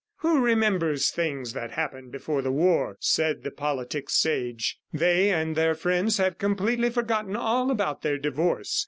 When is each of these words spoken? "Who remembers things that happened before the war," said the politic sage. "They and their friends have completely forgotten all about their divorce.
"Who 0.21 0.43
remembers 0.43 1.11
things 1.11 1.53
that 1.53 1.73
happened 1.73 2.11
before 2.11 2.41
the 2.41 2.51
war," 2.51 2.97
said 2.99 3.43
the 3.43 3.51
politic 3.51 4.09
sage. 4.09 4.79
"They 4.91 5.29
and 5.29 5.55
their 5.55 5.75
friends 5.75 6.17
have 6.17 6.39
completely 6.39 6.89
forgotten 6.89 7.35
all 7.35 7.69
about 7.69 8.01
their 8.01 8.17
divorce. 8.17 8.79